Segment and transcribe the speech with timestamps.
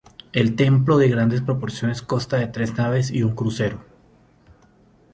[0.33, 3.85] El templo, de grandes proporciones, consta de tres naves y crucero.